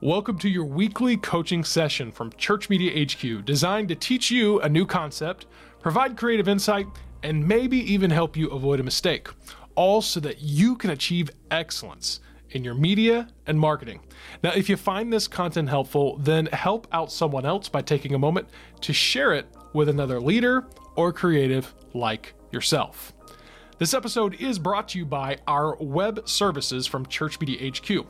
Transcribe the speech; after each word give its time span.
Welcome 0.00 0.38
to 0.38 0.48
your 0.48 0.64
weekly 0.64 1.16
coaching 1.16 1.64
session 1.64 2.12
from 2.12 2.30
Church 2.34 2.70
Media 2.70 3.04
HQ, 3.04 3.44
designed 3.44 3.88
to 3.88 3.96
teach 3.96 4.30
you 4.30 4.60
a 4.60 4.68
new 4.68 4.86
concept, 4.86 5.46
provide 5.82 6.16
creative 6.16 6.46
insight, 6.46 6.86
and 7.24 7.48
maybe 7.48 7.78
even 7.92 8.08
help 8.08 8.36
you 8.36 8.48
avoid 8.50 8.78
a 8.78 8.84
mistake, 8.84 9.26
all 9.74 10.00
so 10.00 10.20
that 10.20 10.40
you 10.40 10.76
can 10.76 10.90
achieve 10.90 11.32
excellence 11.50 12.20
in 12.50 12.62
your 12.62 12.74
media 12.74 13.26
and 13.48 13.58
marketing. 13.58 13.98
Now, 14.40 14.52
if 14.52 14.68
you 14.68 14.76
find 14.76 15.12
this 15.12 15.26
content 15.26 15.68
helpful, 15.68 16.16
then 16.18 16.46
help 16.46 16.86
out 16.92 17.10
someone 17.10 17.44
else 17.44 17.68
by 17.68 17.82
taking 17.82 18.14
a 18.14 18.20
moment 18.20 18.46
to 18.82 18.92
share 18.92 19.32
it 19.32 19.48
with 19.72 19.88
another 19.88 20.20
leader 20.20 20.68
or 20.94 21.12
creative 21.12 21.74
like 21.92 22.34
yourself. 22.52 23.12
This 23.78 23.94
episode 23.94 24.40
is 24.40 24.60
brought 24.60 24.86
to 24.90 24.98
you 24.98 25.06
by 25.06 25.38
our 25.48 25.76
web 25.80 26.28
services 26.28 26.86
from 26.86 27.04
Church 27.06 27.40
Media 27.40 27.68
HQ. 27.68 28.06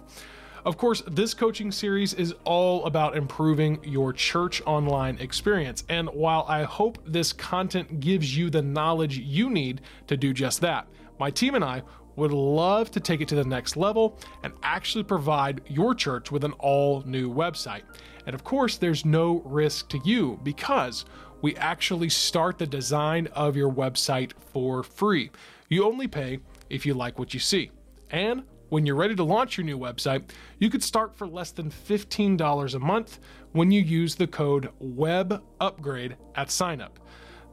Of 0.69 0.77
course, 0.77 1.03
this 1.07 1.33
coaching 1.33 1.73
series 1.73 2.13
is 2.13 2.35
all 2.45 2.85
about 2.85 3.17
improving 3.17 3.83
your 3.83 4.13
church 4.13 4.61
online 4.67 5.17
experience. 5.17 5.83
And 5.89 6.11
while 6.11 6.45
I 6.47 6.65
hope 6.65 6.99
this 7.07 7.33
content 7.33 8.01
gives 8.01 8.37
you 8.37 8.51
the 8.51 8.61
knowledge 8.61 9.17
you 9.17 9.49
need 9.49 9.81
to 10.09 10.17
do 10.19 10.35
just 10.35 10.61
that, 10.61 10.87
my 11.19 11.31
team 11.31 11.55
and 11.55 11.65
I 11.65 11.85
would 12.17 12.35
love 12.35 12.91
to 12.91 13.01
take 13.01 13.23
it 13.23 13.29
to 13.29 13.35
the 13.35 13.47
next 13.47 13.79
level 13.79 14.19
and 14.43 14.53
actually 14.63 15.05
provide 15.05 15.63
your 15.69 15.95
church 15.95 16.31
with 16.31 16.45
an 16.45 16.53
all 16.59 17.03
new 17.07 17.33
website. 17.33 17.85
And 18.27 18.35
of 18.35 18.45
course, 18.45 18.77
there's 18.77 19.07
no 19.07 19.41
risk 19.47 19.89
to 19.89 19.99
you 20.05 20.39
because 20.43 21.07
we 21.41 21.57
actually 21.57 22.11
start 22.11 22.59
the 22.59 22.67
design 22.67 23.29
of 23.29 23.57
your 23.57 23.73
website 23.73 24.33
for 24.53 24.83
free. 24.83 25.31
You 25.71 25.87
only 25.87 26.09
pay 26.09 26.41
if 26.69 26.85
you 26.85 26.93
like 26.93 27.19
what 27.19 27.33
you 27.33 27.41
see. 27.41 27.71
And 28.11 28.43
when 28.69 28.87
you're 28.87 28.97
ready 28.97 29.15
to 29.15 29.25
launch 29.25 29.57
your 29.57 29.65
new 29.65 29.79
website, 29.79 30.31
you 30.59 30.71
could 30.71 30.83
start 30.83 31.17
for 31.17 31.27
less 31.27 31.51
than 31.51 31.71
$15 31.71 32.75
a 32.75 32.79
month 32.79 33.19
when 33.53 33.71
you 33.71 33.81
use 33.81 34.15
the 34.15 34.27
code 34.27 34.71
WEBUPGRADE 34.83 36.17
at 36.35 36.49
signup. 36.49 36.93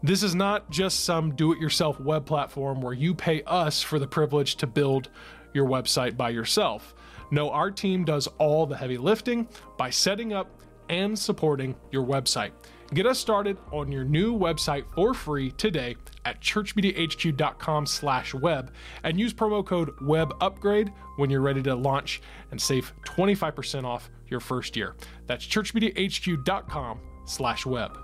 This 0.03 0.23
is 0.23 0.35
not 0.35 0.69
just 0.69 1.05
some 1.05 1.35
do 1.35 1.51
it 1.51 1.59
yourself 1.59 1.99
web 1.99 2.25
platform 2.25 2.81
where 2.81 2.93
you 2.93 3.15
pay 3.15 3.41
us 3.47 3.81
for 3.81 3.97
the 3.97 4.07
privilege 4.07 4.55
to 4.57 4.67
build 4.67 5.09
your 5.53 5.67
website 5.67 6.17
by 6.17 6.29
yourself. 6.29 6.93
No, 7.31 7.49
our 7.49 7.71
team 7.71 8.05
does 8.05 8.27
all 8.37 8.65
the 8.65 8.77
heavy 8.77 8.97
lifting 8.97 9.47
by 9.77 9.89
setting 9.89 10.33
up 10.33 10.61
and 10.89 11.17
supporting 11.17 11.75
your 11.91 12.05
website. 12.05 12.51
Get 12.93 13.07
us 13.07 13.17
started 13.17 13.57
on 13.71 13.91
your 13.91 14.03
new 14.03 14.37
website 14.37 14.85
for 14.93 15.15
free 15.15 15.51
today 15.51 15.95
at 16.23 16.39
churchmediahq.com 16.39 17.87
slash 17.87 18.33
web 18.35 18.71
and 19.03 19.19
use 19.19 19.33
promo 19.33 19.65
code 19.65 19.95
WEBUPGRADE 19.97 20.93
when 21.15 21.31
you're 21.31 21.41
ready 21.41 21.63
to 21.63 21.73
launch 21.73 22.21
and 22.51 22.61
save 22.61 22.93
25% 23.05 23.85
off 23.85 24.11
your 24.27 24.39
first 24.39 24.75
year. 24.75 24.95
That's 25.25 25.45
churchmediahq.com 25.47 26.99
slash 27.25 27.65
web. 27.65 27.97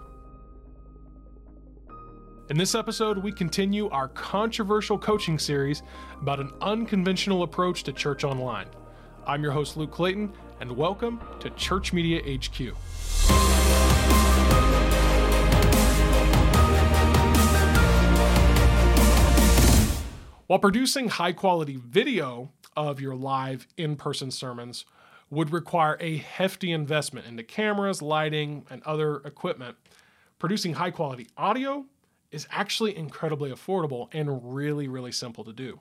In 2.50 2.58
this 2.58 2.74
episode, 2.74 3.20
we 3.20 3.32
continue 3.32 3.88
our 3.90 4.08
controversial 4.10 4.98
coaching 4.98 5.38
series 5.38 5.84
about 6.22 6.40
an 6.40 6.52
unconventional 6.60 7.44
approach 7.44 7.84
to 7.84 7.94
church 7.94 8.24
online. 8.24 8.68
I'm 9.28 9.44
your 9.44 9.52
host, 9.52 9.78
Luke 9.78 9.92
Clayton, 9.92 10.34
and 10.60 10.76
welcome 10.76 11.22
to 11.40 11.52
Church 11.52 11.94
Media 11.94 12.20
HQ. 12.38 12.76
While 20.52 20.60
producing 20.60 21.08
high 21.08 21.32
quality 21.32 21.78
video 21.78 22.52
of 22.76 23.00
your 23.00 23.16
live 23.16 23.68
in 23.78 23.96
person 23.96 24.32
sermons 24.32 24.84
would 25.30 25.54
require 25.54 25.96
a 26.02 26.18
hefty 26.18 26.74
investment 26.74 27.26
into 27.26 27.42
cameras, 27.42 28.02
lighting, 28.02 28.66
and 28.70 28.84
other 28.84 29.22
equipment, 29.24 29.78
producing 30.40 30.74
high 30.74 30.92
quality 30.92 31.28
audio 31.38 31.86
is 32.32 32.48
actually 32.52 32.98
incredibly 32.98 33.50
affordable 33.50 34.10
and 34.12 34.54
really, 34.54 34.90
really 34.90 35.14
simple 35.14 35.46
to 35.46 35.54
do. 35.54 35.80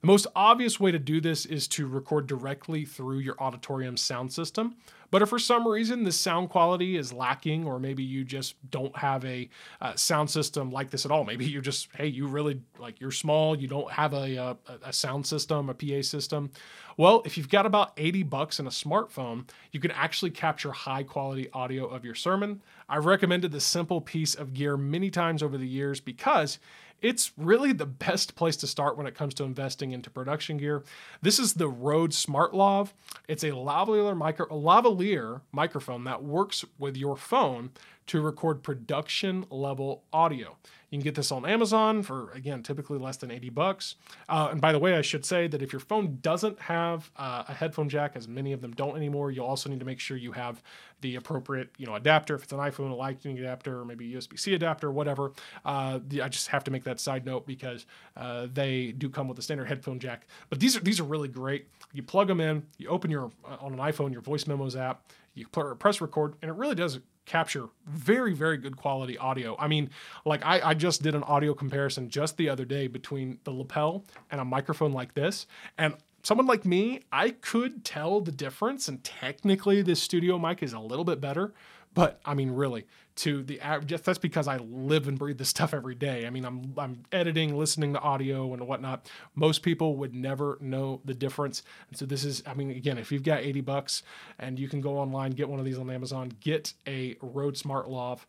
The 0.00 0.08
most 0.08 0.26
obvious 0.34 0.80
way 0.80 0.90
to 0.90 0.98
do 0.98 1.20
this 1.20 1.46
is 1.46 1.68
to 1.68 1.86
record 1.86 2.26
directly 2.26 2.84
through 2.84 3.20
your 3.20 3.36
auditorium 3.38 3.96
sound 3.96 4.32
system. 4.32 4.74
But 5.10 5.22
if 5.22 5.28
for 5.28 5.38
some 5.38 5.66
reason 5.66 6.04
the 6.04 6.12
sound 6.12 6.50
quality 6.50 6.96
is 6.96 7.12
lacking, 7.12 7.66
or 7.66 7.78
maybe 7.78 8.02
you 8.02 8.24
just 8.24 8.56
don't 8.70 8.96
have 8.96 9.24
a 9.24 9.48
uh, 9.80 9.94
sound 9.94 10.30
system 10.30 10.70
like 10.70 10.90
this 10.90 11.04
at 11.04 11.10
all, 11.10 11.24
maybe 11.24 11.44
you're 11.46 11.62
just, 11.62 11.88
hey, 11.94 12.06
you 12.06 12.26
really 12.26 12.60
like 12.78 13.00
you're 13.00 13.10
small, 13.10 13.56
you 13.56 13.68
don't 13.68 13.90
have 13.90 14.12
a, 14.12 14.36
a, 14.36 14.56
a 14.84 14.92
sound 14.92 15.26
system, 15.26 15.68
a 15.70 15.74
PA 15.74 16.02
system. 16.02 16.50
Well, 16.96 17.22
if 17.24 17.36
you've 17.38 17.48
got 17.48 17.64
about 17.64 17.92
80 17.96 18.24
bucks 18.24 18.58
in 18.58 18.66
a 18.66 18.70
smartphone, 18.70 19.48
you 19.70 19.78
can 19.78 19.92
actually 19.92 20.30
capture 20.30 20.72
high 20.72 21.04
quality 21.04 21.48
audio 21.52 21.86
of 21.86 22.04
your 22.04 22.16
sermon. 22.16 22.60
I've 22.88 23.06
recommended 23.06 23.52
this 23.52 23.64
simple 23.64 24.00
piece 24.00 24.34
of 24.34 24.54
gear 24.54 24.76
many 24.76 25.10
times 25.10 25.42
over 25.42 25.58
the 25.58 25.68
years 25.68 26.00
because 26.00 26.58
it's 27.00 27.32
really 27.36 27.72
the 27.72 27.86
best 27.86 28.34
place 28.34 28.56
to 28.56 28.66
start 28.66 28.96
when 28.96 29.06
it 29.06 29.14
comes 29.14 29.34
to 29.34 29.44
investing 29.44 29.92
into 29.92 30.10
production 30.10 30.56
gear. 30.56 30.82
This 31.22 31.38
is 31.38 31.54
the 31.54 31.68
Rode 31.68 32.10
SmartLav. 32.10 32.92
It's 33.28 33.44
a 33.44 33.50
lavalier, 33.50 34.16
micro, 34.16 34.46
lavalier 34.46 35.42
microphone 35.52 36.04
that 36.04 36.24
works 36.24 36.64
with 36.78 36.96
your 36.96 37.16
phone 37.16 37.70
to 38.08 38.20
record 38.20 38.62
production 38.62 39.44
level 39.50 40.02
audio. 40.12 40.56
You 40.90 40.98
can 40.98 41.04
get 41.04 41.14
this 41.14 41.30
on 41.30 41.44
Amazon 41.44 42.02
for 42.02 42.30
again 42.32 42.62
typically 42.62 42.98
less 42.98 43.18
than 43.18 43.30
80 43.30 43.50
bucks. 43.50 43.96
Uh, 44.28 44.48
and 44.50 44.60
by 44.60 44.72
the 44.72 44.78
way, 44.78 44.94
I 44.94 45.02
should 45.02 45.24
say 45.24 45.46
that 45.46 45.60
if 45.60 45.72
your 45.72 45.80
phone 45.80 46.18
doesn't 46.22 46.58
have 46.60 47.10
uh, 47.16 47.44
a 47.46 47.52
headphone 47.52 47.88
jack, 47.90 48.12
as 48.14 48.26
many 48.26 48.52
of 48.52 48.62
them 48.62 48.72
don't 48.72 48.96
anymore, 48.96 49.30
you'll 49.30 49.46
also 49.46 49.68
need 49.68 49.80
to 49.80 49.86
make 49.86 50.00
sure 50.00 50.16
you 50.16 50.32
have 50.32 50.62
the 51.00 51.16
appropriate 51.16 51.70
you 51.76 51.86
know 51.86 51.94
adapter. 51.94 52.34
If 52.34 52.44
it's 52.44 52.52
an 52.52 52.58
iPhone, 52.58 52.90
a 52.90 52.94
Lightning 52.94 53.38
adapter, 53.38 53.80
or 53.80 53.84
maybe 53.84 54.10
USB-C 54.10 54.54
adapter, 54.54 54.90
whatever. 54.90 55.32
Uh, 55.64 56.00
I 56.22 56.28
just 56.28 56.48
have 56.48 56.64
to 56.64 56.70
make 56.70 56.84
that 56.84 57.00
side 57.00 57.26
note 57.26 57.46
because 57.46 57.84
uh, 58.16 58.48
they 58.52 58.92
do 58.92 59.10
come 59.10 59.28
with 59.28 59.38
a 59.38 59.42
standard 59.42 59.66
headphone 59.66 59.98
jack. 59.98 60.26
But 60.48 60.58
these 60.58 60.76
are 60.76 60.80
these 60.80 61.00
are 61.00 61.04
really 61.04 61.28
great. 61.28 61.68
You 61.92 62.02
plug 62.02 62.28
them 62.28 62.40
in, 62.40 62.64
you 62.78 62.88
open 62.88 63.10
your 63.10 63.30
uh, 63.44 63.56
on 63.60 63.74
an 63.74 63.78
iPhone 63.78 64.12
your 64.12 64.22
voice 64.22 64.46
memos 64.46 64.74
app, 64.74 65.12
you 65.34 65.46
press 65.46 66.00
record, 66.00 66.34
and 66.40 66.50
it 66.50 66.54
really 66.54 66.74
does 66.74 66.98
capture 67.28 67.68
very 67.86 68.32
very 68.34 68.56
good 68.56 68.76
quality 68.76 69.16
audio. 69.18 69.56
I 69.58 69.68
mean 69.68 69.90
like 70.24 70.44
I, 70.44 70.70
I 70.70 70.74
just 70.74 71.02
did 71.02 71.14
an 71.14 71.22
audio 71.22 71.54
comparison 71.54 72.08
just 72.08 72.36
the 72.36 72.48
other 72.48 72.64
day 72.64 72.86
between 72.86 73.38
the 73.44 73.52
lapel 73.52 74.04
and 74.30 74.40
a 74.40 74.44
microphone 74.44 74.92
like 74.92 75.14
this 75.14 75.46
and 75.76 75.94
someone 76.24 76.46
like 76.46 76.64
me 76.64 77.00
i 77.12 77.30
could 77.30 77.84
tell 77.84 78.20
the 78.20 78.32
difference 78.32 78.88
and 78.88 79.04
technically 79.04 79.82
this 79.82 80.02
studio 80.02 80.36
mic 80.36 80.62
is 80.62 80.72
a 80.72 80.80
little 80.80 81.04
bit 81.04 81.20
better 81.20 81.54
but 81.98 82.20
I 82.24 82.34
mean, 82.34 82.52
really, 82.52 82.86
to 83.16 83.42
the 83.42 83.60
that's 84.04 84.18
because 84.18 84.46
I 84.46 84.58
live 84.58 85.08
and 85.08 85.18
breathe 85.18 85.36
this 85.36 85.48
stuff 85.56 85.74
every 85.74 85.96
day. 85.96 86.28
I 86.28 86.30
mean, 86.30 86.44
I'm 86.44 86.72
I'm 86.78 87.02
editing, 87.10 87.58
listening 87.58 87.92
to 87.94 87.98
audio 87.98 88.54
and 88.54 88.68
whatnot. 88.68 89.10
Most 89.34 89.64
people 89.64 89.96
would 89.96 90.14
never 90.14 90.58
know 90.60 91.00
the 91.04 91.12
difference. 91.12 91.64
And 91.88 91.98
so 91.98 92.06
this 92.06 92.22
is, 92.22 92.44
I 92.46 92.54
mean, 92.54 92.70
again, 92.70 92.98
if 92.98 93.10
you've 93.10 93.24
got 93.24 93.40
80 93.40 93.62
bucks 93.62 94.04
and 94.38 94.60
you 94.60 94.68
can 94.68 94.80
go 94.80 94.96
online, 94.96 95.32
get 95.32 95.48
one 95.48 95.58
of 95.58 95.64
these 95.64 95.76
on 95.76 95.90
Amazon, 95.90 96.30
get 96.38 96.72
a 96.86 97.16
Rode 97.20 97.56
SmartLav 97.56 98.20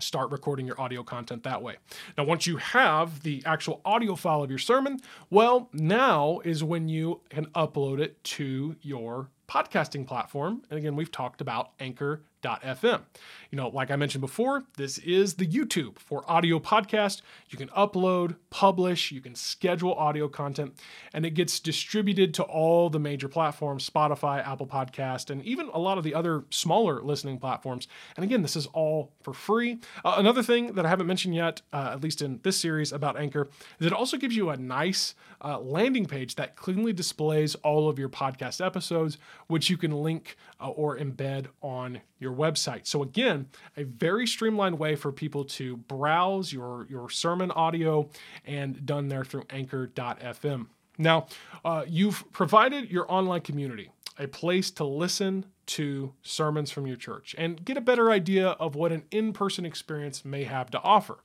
start 0.00 0.30
recording 0.30 0.64
your 0.64 0.80
audio 0.80 1.02
content 1.02 1.42
that 1.42 1.60
way. 1.60 1.74
Now, 2.16 2.22
once 2.22 2.46
you 2.46 2.56
have 2.58 3.22
the 3.24 3.42
actual 3.44 3.80
audio 3.84 4.14
file 4.14 4.44
of 4.44 4.48
your 4.50 4.58
sermon, 4.58 5.00
well, 5.28 5.68
now 5.72 6.40
is 6.44 6.62
when 6.62 6.88
you 6.88 7.20
can 7.28 7.46
upload 7.46 7.98
it 8.00 8.22
to 8.24 8.76
your 8.80 9.28
podcasting 9.48 10.06
platform. 10.06 10.62
And 10.70 10.78
again, 10.78 10.94
we've 10.94 11.10
talked 11.10 11.40
about 11.40 11.70
Anchor 11.80 12.22
FM. 12.42 13.02
You 13.50 13.56
know, 13.56 13.68
like 13.68 13.90
I 13.90 13.96
mentioned 13.96 14.20
before, 14.20 14.64
this 14.76 14.98
is 14.98 15.34
the 15.34 15.46
YouTube 15.46 15.98
for 15.98 16.22
audio 16.30 16.58
podcast. 16.58 17.22
You 17.48 17.58
can 17.58 17.68
upload, 17.68 18.36
publish, 18.50 19.10
you 19.10 19.20
can 19.20 19.34
schedule 19.34 19.94
audio 19.94 20.28
content, 20.28 20.78
and 21.12 21.24
it 21.24 21.30
gets 21.30 21.58
distributed 21.60 22.34
to 22.34 22.42
all 22.42 22.90
the 22.90 22.98
major 22.98 23.28
platforms 23.28 23.88
Spotify, 23.88 24.46
Apple 24.46 24.66
Podcast, 24.66 25.30
and 25.30 25.42
even 25.44 25.68
a 25.72 25.78
lot 25.78 25.98
of 25.98 26.04
the 26.04 26.14
other 26.14 26.44
smaller 26.50 27.02
listening 27.02 27.38
platforms. 27.38 27.88
And 28.16 28.24
again, 28.24 28.42
this 28.42 28.56
is 28.56 28.66
all 28.68 29.12
for 29.22 29.32
free. 29.32 29.78
Uh, 30.04 30.14
another 30.18 30.42
thing 30.42 30.74
that 30.74 30.86
I 30.86 30.88
haven't 30.88 31.06
mentioned 31.06 31.34
yet, 31.34 31.62
uh, 31.72 31.90
at 31.92 32.02
least 32.02 32.22
in 32.22 32.40
this 32.42 32.58
series 32.58 32.92
about 32.92 33.18
Anchor, 33.18 33.48
is 33.80 33.86
it 33.86 33.92
also 33.92 34.16
gives 34.16 34.36
you 34.36 34.50
a 34.50 34.56
nice 34.56 35.14
uh, 35.42 35.58
landing 35.58 36.06
page 36.06 36.34
that 36.34 36.56
cleanly 36.56 36.92
displays 36.92 37.54
all 37.56 37.88
of 37.88 37.98
your 37.98 38.08
podcast 38.08 38.64
episodes, 38.64 39.18
which 39.46 39.70
you 39.70 39.76
can 39.76 39.92
link 39.92 40.36
uh, 40.60 40.68
or 40.68 40.96
embed 40.98 41.46
on 41.62 42.00
your 42.18 42.32
website. 42.32 42.86
So 42.86 43.02
again, 43.02 43.46
a 43.76 43.84
very 43.84 44.26
streamlined 44.26 44.78
way 44.78 44.96
for 44.96 45.12
people 45.12 45.44
to 45.44 45.76
browse 45.76 46.52
your, 46.52 46.86
your 46.88 47.08
sermon 47.10 47.50
audio 47.50 48.08
and 48.44 48.84
done 48.84 49.08
there 49.08 49.24
through 49.24 49.44
anchor.fm. 49.50 50.66
Now, 50.98 51.26
uh, 51.64 51.84
you've 51.86 52.30
provided 52.32 52.90
your 52.90 53.10
online 53.10 53.42
community 53.42 53.90
a 54.18 54.26
place 54.26 54.70
to 54.72 54.84
listen 54.84 55.46
to 55.66 56.12
sermons 56.22 56.70
from 56.70 56.86
your 56.86 56.96
church 56.96 57.34
and 57.38 57.64
get 57.64 57.76
a 57.76 57.80
better 57.80 58.10
idea 58.10 58.48
of 58.48 58.74
what 58.74 58.90
an 58.90 59.04
in 59.10 59.32
person 59.32 59.64
experience 59.64 60.24
may 60.24 60.44
have 60.44 60.70
to 60.70 60.80
offer. 60.80 61.18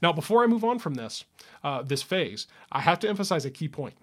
Now, 0.00 0.12
before 0.12 0.42
I 0.42 0.46
move 0.46 0.64
on 0.64 0.78
from 0.78 0.94
this, 0.94 1.24
uh, 1.62 1.82
this 1.82 2.02
phase, 2.02 2.46
I 2.72 2.80
have 2.80 2.98
to 3.00 3.08
emphasize 3.08 3.44
a 3.44 3.50
key 3.50 3.68
point. 3.68 3.94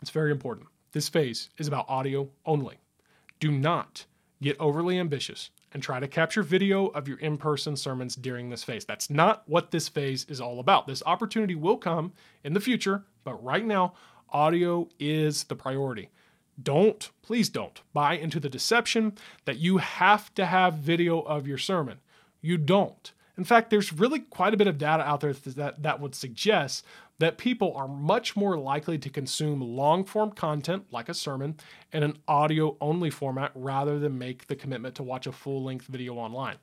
It's 0.00 0.10
very 0.10 0.32
important. 0.32 0.66
This 0.92 1.08
phase 1.08 1.50
is 1.58 1.68
about 1.68 1.88
audio 1.88 2.28
only. 2.44 2.80
Do 3.38 3.52
not 3.52 4.06
get 4.42 4.60
overly 4.60 4.98
ambitious 4.98 5.50
and 5.72 5.82
try 5.82 6.00
to 6.00 6.08
capture 6.08 6.42
video 6.42 6.88
of 6.88 7.08
your 7.08 7.18
in 7.18 7.38
person 7.38 7.76
sermons 7.76 8.14
during 8.16 8.50
this 8.50 8.64
phase. 8.64 8.84
That's 8.84 9.08
not 9.08 9.42
what 9.46 9.70
this 9.70 9.88
phase 9.88 10.26
is 10.28 10.40
all 10.40 10.60
about. 10.60 10.86
This 10.86 11.02
opportunity 11.06 11.54
will 11.54 11.76
come 11.76 12.12
in 12.44 12.52
the 12.52 12.60
future, 12.60 13.04
but 13.24 13.42
right 13.42 13.64
now, 13.64 13.94
audio 14.30 14.88
is 14.98 15.44
the 15.44 15.56
priority. 15.56 16.10
Don't, 16.62 17.10
please 17.22 17.48
don't, 17.48 17.80
buy 17.92 18.14
into 18.14 18.38
the 18.38 18.48
deception 18.48 19.14
that 19.44 19.58
you 19.58 19.78
have 19.78 20.34
to 20.34 20.44
have 20.44 20.74
video 20.74 21.20
of 21.20 21.46
your 21.46 21.58
sermon. 21.58 22.00
You 22.40 22.58
don't. 22.58 23.12
In 23.38 23.44
fact, 23.44 23.70
there's 23.70 23.92
really 23.92 24.20
quite 24.20 24.52
a 24.52 24.58
bit 24.58 24.66
of 24.66 24.76
data 24.76 25.02
out 25.02 25.20
there 25.20 25.32
that, 25.32 25.82
that 25.82 26.00
would 26.00 26.14
suggest 26.14 26.84
that 27.22 27.38
people 27.38 27.72
are 27.76 27.88
much 27.88 28.36
more 28.36 28.58
likely 28.58 28.98
to 28.98 29.08
consume 29.08 29.60
long 29.60 30.04
form 30.04 30.32
content 30.32 30.84
like 30.90 31.08
a 31.08 31.14
sermon 31.14 31.56
in 31.92 32.02
an 32.02 32.18
audio 32.26 32.76
only 32.80 33.10
format 33.10 33.52
rather 33.54 33.98
than 33.98 34.18
make 34.18 34.46
the 34.46 34.56
commitment 34.56 34.94
to 34.94 35.02
watch 35.02 35.26
a 35.26 35.32
full 35.32 35.62
length 35.62 35.86
video 35.86 36.14
online. 36.14 36.56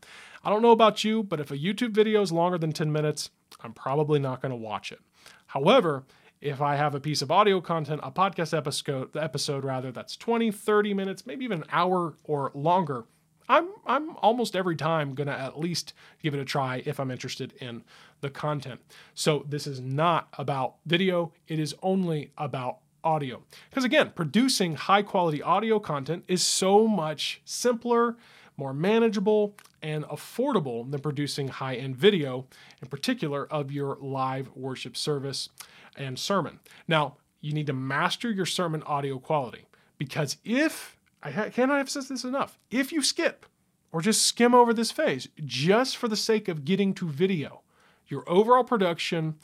I 0.44 0.50
don't 0.50 0.62
know 0.62 0.72
about 0.72 1.04
you, 1.04 1.24
but 1.24 1.40
if 1.40 1.52
a 1.52 1.58
YouTube 1.58 1.92
video 1.92 2.22
is 2.22 2.32
longer 2.32 2.58
than 2.58 2.72
10 2.72 2.92
minutes, 2.92 3.30
I'm 3.62 3.74
probably 3.74 4.20
not 4.20 4.42
going 4.42 4.52
to 4.52 4.56
watch 4.56 4.92
it. 4.92 5.00
However, 5.48 6.04
if 6.42 6.62
I 6.62 6.76
have 6.76 6.96
a 6.96 7.00
piece 7.00 7.22
of 7.22 7.32
audio 7.32 7.60
content, 7.60 8.02
a 8.04 8.12
podcast 8.12 8.56
episode, 8.56 9.16
episode 9.18 9.66
rather, 9.66 9.92
that's 9.92 10.16
20, 10.16 10.52
30 10.52 10.94
minutes, 10.94 11.26
maybe 11.26 11.44
even 11.44 11.64
an 11.64 11.70
hour 11.72 12.16
or 12.24 12.52
longer, 12.54 13.06
I'm 13.50 13.68
I'm 13.86 14.16
almost 14.18 14.56
every 14.56 14.76
time 14.76 15.16
to 15.16 15.30
at 15.30 15.60
least 15.60 15.94
give 16.22 16.34
it 16.34 16.40
a 16.40 16.46
try 16.46 16.84
if 16.86 17.00
I'm 17.00 17.12
interested 17.12 17.54
in 17.60 17.84
the 18.22 18.30
content. 18.30 18.80
So 19.16 19.44
this 19.50 19.66
is 19.66 19.82
not 19.82 20.30
about 20.38 20.76
video, 20.86 21.34
it 21.48 21.60
is 21.60 21.76
only 21.82 22.32
about 22.38 22.78
audio. 23.04 23.42
Because 23.70 23.84
again, 23.84 24.12
producing 24.16 24.76
high 24.76 25.02
quality 25.02 25.42
audio 25.42 25.80
content 25.80 26.24
is 26.28 26.44
so 26.44 26.88
much 26.88 27.42
simpler, 27.44 28.18
more 28.56 28.74
manageable, 28.74 29.56
and 29.82 30.04
affordable 30.06 30.90
than 30.90 31.00
producing 31.00 31.48
high 31.48 31.76
end 31.76 31.96
video, 31.96 32.46
in 32.82 32.88
particular 32.88 33.48
of 33.48 33.72
your 33.72 33.98
live 34.00 34.50
worship 34.56 34.96
service 34.96 35.50
and 35.96 36.20
sermon. 36.20 36.60
Now, 36.88 37.16
you 37.42 37.54
need 37.54 37.68
to 37.68 37.74
master 37.74 38.30
your 38.30 38.46
sermon 38.46 38.84
audio 38.84 39.18
quality 39.18 39.66
because 39.98 40.38
if 40.44 40.99
I 41.22 41.50
cannot 41.50 41.80
emphasize 41.80 42.08
this 42.08 42.24
enough. 42.24 42.58
If 42.72 42.92
you 42.92 43.02
skip 43.02 43.46
or 43.92 44.02
just 44.02 44.26
skim 44.26 44.54
over 44.54 44.74
this 44.74 44.92
phase 44.92 45.28
just 45.44 45.98
for 45.98 46.08
the 46.08 46.16
sake 46.16 46.48
of 46.48 46.64
getting 46.64 46.94
to 46.96 47.10
video, 47.10 47.62
your 48.08 48.24
overall 48.30 48.64
production 48.64 49.36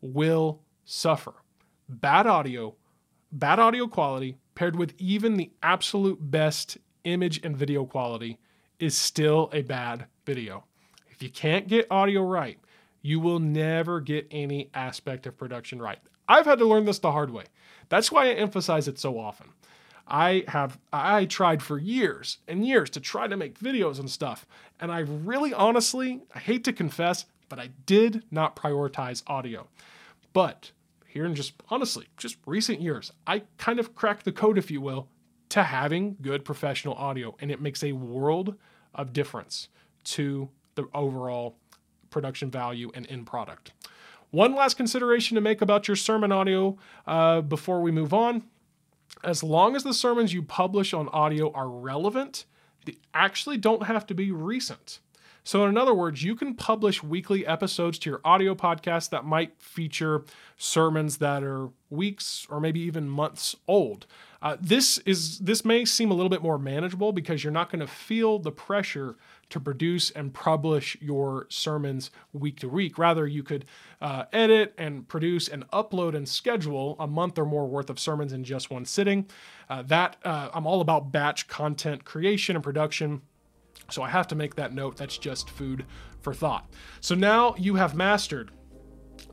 will 0.00 0.60
suffer. 0.84 1.34
Bad 1.88 2.26
audio, 2.26 2.74
bad 3.30 3.58
audio 3.58 3.86
quality 3.86 4.38
paired 4.54 4.76
with 4.76 4.94
even 4.98 5.36
the 5.36 5.50
absolute 5.62 6.18
best 6.20 6.78
image 7.04 7.40
and 7.44 7.56
video 7.56 7.84
quality 7.84 8.38
is 8.78 8.96
still 8.96 9.50
a 9.52 9.62
bad 9.62 10.06
video. 10.26 10.64
If 11.10 11.22
you 11.22 11.30
can't 11.30 11.68
get 11.68 11.86
audio 11.90 12.22
right, 12.22 12.58
you 13.02 13.20
will 13.20 13.38
never 13.38 14.00
get 14.00 14.26
any 14.30 14.70
aspect 14.74 15.26
of 15.26 15.36
production 15.36 15.80
right. 15.80 15.98
I've 16.28 16.46
had 16.46 16.58
to 16.58 16.66
learn 16.66 16.84
this 16.84 16.98
the 16.98 17.12
hard 17.12 17.30
way. 17.30 17.44
That's 17.88 18.12
why 18.12 18.26
I 18.26 18.34
emphasize 18.34 18.88
it 18.88 18.98
so 18.98 19.18
often. 19.18 19.48
I 20.10 20.44
have 20.48 20.78
I 20.92 21.24
tried 21.24 21.62
for 21.62 21.78
years 21.78 22.38
and 22.48 22.66
years 22.66 22.90
to 22.90 23.00
try 23.00 23.28
to 23.28 23.36
make 23.36 23.58
videos 23.58 24.00
and 24.00 24.10
stuff, 24.10 24.44
and 24.80 24.90
I 24.90 25.00
really 25.00 25.54
honestly, 25.54 26.22
I 26.34 26.40
hate 26.40 26.64
to 26.64 26.72
confess, 26.72 27.26
but 27.48 27.60
I 27.60 27.70
did 27.86 28.24
not 28.30 28.56
prioritize 28.56 29.22
audio. 29.28 29.68
But 30.32 30.72
here 31.06 31.24
in 31.24 31.34
just 31.34 31.54
honestly, 31.68 32.06
just 32.16 32.36
recent 32.44 32.80
years, 32.80 33.12
I 33.26 33.42
kind 33.56 33.78
of 33.78 33.94
cracked 33.94 34.24
the 34.24 34.32
code, 34.32 34.58
if 34.58 34.70
you 34.70 34.80
will, 34.80 35.08
to 35.50 35.62
having 35.62 36.16
good 36.20 36.44
professional 36.44 36.94
audio, 36.94 37.36
and 37.40 37.50
it 37.50 37.60
makes 37.60 37.84
a 37.84 37.92
world 37.92 38.56
of 38.94 39.12
difference 39.12 39.68
to 40.02 40.48
the 40.74 40.86
overall 40.92 41.56
production 42.10 42.50
value 42.50 42.90
and 42.94 43.06
end 43.08 43.26
product. 43.26 43.72
One 44.30 44.54
last 44.54 44.76
consideration 44.76 45.36
to 45.36 45.40
make 45.40 45.60
about 45.60 45.88
your 45.88 45.96
sermon 45.96 46.32
audio 46.32 46.78
uh, 47.06 47.40
before 47.42 47.80
we 47.80 47.90
move 47.92 48.12
on 48.12 48.42
as 49.22 49.42
long 49.42 49.76
as 49.76 49.84
the 49.84 49.94
sermons 49.94 50.32
you 50.32 50.42
publish 50.42 50.94
on 50.94 51.08
audio 51.08 51.52
are 51.52 51.68
relevant, 51.68 52.44
they 52.86 52.96
actually 53.14 53.56
don't 53.56 53.84
have 53.84 54.06
to 54.06 54.14
be 54.14 54.30
recent. 54.30 55.00
So, 55.42 55.66
in 55.66 55.78
other 55.78 55.94
words, 55.94 56.22
you 56.22 56.34
can 56.34 56.54
publish 56.54 57.02
weekly 57.02 57.46
episodes 57.46 57.98
to 58.00 58.10
your 58.10 58.20
audio 58.24 58.54
podcast 58.54 59.10
that 59.10 59.24
might 59.24 59.60
feature 59.60 60.24
sermons 60.56 61.16
that 61.16 61.42
are 61.42 61.70
weeks 61.88 62.46
or 62.50 62.60
maybe 62.60 62.80
even 62.80 63.08
months 63.08 63.56
old. 63.66 64.06
Uh, 64.42 64.56
this 64.60 64.98
is 64.98 65.38
this 65.40 65.64
may 65.64 65.84
seem 65.84 66.10
a 66.10 66.14
little 66.14 66.30
bit 66.30 66.42
more 66.42 66.58
manageable 66.58 67.12
because 67.12 67.44
you're 67.44 67.52
not 67.52 67.70
going 67.70 67.80
to 67.80 67.86
feel 67.86 68.38
the 68.38 68.50
pressure 68.50 69.16
to 69.50 69.60
produce 69.60 70.10
and 70.10 70.32
publish 70.32 70.96
your 71.00 71.46
sermons 71.50 72.10
week 72.32 72.58
to 72.60 72.68
week. 72.68 72.96
Rather, 72.96 73.26
you 73.26 73.42
could 73.42 73.64
uh, 74.00 74.24
edit 74.32 74.72
and 74.78 75.06
produce 75.08 75.48
and 75.48 75.68
upload 75.70 76.14
and 76.14 76.28
schedule 76.28 76.96
a 76.98 77.06
month 77.06 77.38
or 77.38 77.44
more 77.44 77.66
worth 77.66 77.90
of 77.90 77.98
sermons 77.98 78.32
in 78.32 78.42
just 78.44 78.70
one 78.70 78.84
sitting. 78.84 79.26
Uh, 79.68 79.82
that 79.82 80.16
uh, 80.24 80.48
I'm 80.54 80.66
all 80.66 80.80
about 80.80 81.12
batch 81.12 81.46
content 81.46 82.04
creation 82.04 82.56
and 82.56 82.64
production. 82.64 83.22
So 83.90 84.02
I 84.02 84.08
have 84.08 84.28
to 84.28 84.34
make 84.34 84.54
that 84.54 84.72
note. 84.72 84.96
That's 84.96 85.18
just 85.18 85.50
food 85.50 85.84
for 86.20 86.32
thought. 86.32 86.70
So 87.00 87.14
now 87.14 87.54
you 87.58 87.74
have 87.74 87.94
mastered 87.94 88.52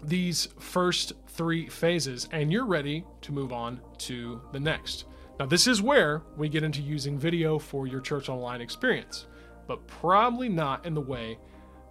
these 0.04 0.48
first 0.60 1.14
three 1.38 1.70
phases 1.70 2.28
and 2.32 2.52
you're 2.52 2.66
ready 2.66 3.06
to 3.22 3.32
move 3.32 3.54
on 3.54 3.80
to 4.00 4.42
the 4.52 4.60
next. 4.60 5.06
Now, 5.40 5.46
this 5.46 5.68
is 5.68 5.82
where 5.82 6.24
we 6.36 6.50
get 6.50 6.64
into 6.64 6.82
using 6.82 7.18
video 7.18 7.60
for 7.60 7.88
your 7.88 8.02
church 8.02 8.28
online 8.28 8.60
experience 8.60 9.28
but 9.68 9.86
probably 9.86 10.50
not 10.50 10.86
in 10.86 10.94
the 10.94 11.02
way 11.02 11.38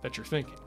that 0.02 0.16
you're 0.16 0.26
thinking. 0.26 0.58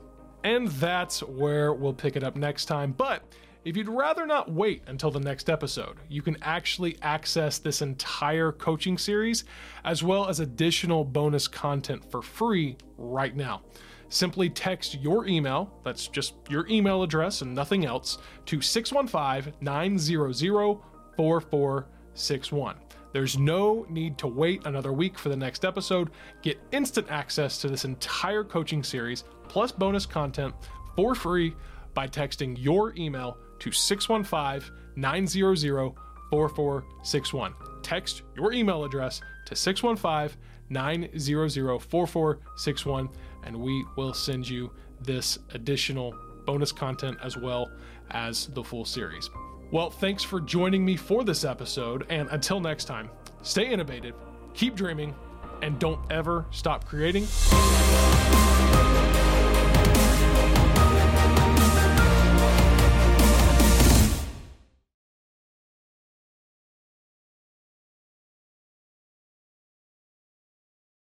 And 0.44 0.68
that's 0.68 1.22
where 1.22 1.74
we'll 1.74 1.92
pick 1.92 2.16
it 2.16 2.24
up 2.24 2.36
next 2.36 2.64
time. 2.64 2.92
But 2.92 3.22
if 3.64 3.76
you'd 3.76 3.90
rather 3.90 4.26
not 4.26 4.50
wait 4.50 4.82
until 4.86 5.10
the 5.10 5.20
next 5.20 5.50
episode, 5.50 5.98
you 6.08 6.22
can 6.22 6.38
actually 6.40 6.96
access 7.02 7.58
this 7.58 7.82
entire 7.82 8.52
coaching 8.52 8.96
series 8.96 9.44
as 9.84 10.02
well 10.02 10.28
as 10.28 10.40
additional 10.40 11.04
bonus 11.04 11.46
content 11.46 12.10
for 12.10 12.22
free 12.22 12.78
right 12.96 13.36
now. 13.36 13.62
Simply 14.10 14.50
text 14.50 15.00
your 15.00 15.26
email, 15.28 15.72
that's 15.84 16.08
just 16.08 16.34
your 16.48 16.66
email 16.68 17.04
address 17.04 17.42
and 17.42 17.54
nothing 17.54 17.86
else, 17.86 18.18
to 18.46 18.60
615 18.60 19.54
900 19.60 20.78
4461. 21.16 22.76
There's 23.12 23.38
no 23.38 23.86
need 23.88 24.18
to 24.18 24.26
wait 24.26 24.66
another 24.66 24.92
week 24.92 25.16
for 25.16 25.28
the 25.28 25.36
next 25.36 25.64
episode. 25.64 26.10
Get 26.42 26.60
instant 26.72 27.06
access 27.08 27.58
to 27.58 27.68
this 27.68 27.84
entire 27.84 28.42
coaching 28.44 28.82
series 28.82 29.24
plus 29.48 29.70
bonus 29.72 30.06
content 30.06 30.54
for 30.96 31.14
free 31.14 31.54
by 31.94 32.08
texting 32.08 32.56
your 32.58 32.94
email 32.96 33.38
to 33.60 33.70
615 33.70 34.76
900 34.96 35.94
4461. 36.30 37.54
Text 37.82 38.22
your 38.36 38.52
email 38.52 38.84
address 38.84 39.20
to 39.46 39.54
615 39.54 40.36
900 40.68 41.80
4461 41.82 43.08
and 43.44 43.56
we 43.56 43.84
will 43.96 44.14
send 44.14 44.48
you 44.48 44.70
this 45.00 45.38
additional 45.54 46.14
bonus 46.46 46.72
content 46.72 47.18
as 47.22 47.36
well 47.36 47.70
as 48.10 48.46
the 48.48 48.62
full 48.62 48.84
series. 48.84 49.30
Well, 49.72 49.90
thanks 49.90 50.24
for 50.24 50.40
joining 50.40 50.84
me 50.84 50.96
for 50.96 51.22
this 51.22 51.44
episode, 51.44 52.06
and 52.08 52.28
until 52.30 52.60
next 52.60 52.86
time, 52.86 53.08
stay 53.42 53.70
innovative, 53.70 54.14
keep 54.52 54.74
dreaming, 54.74 55.14
and 55.62 55.78
don't 55.78 56.00
ever 56.10 56.46
stop 56.50 56.84
creating. 56.84 57.26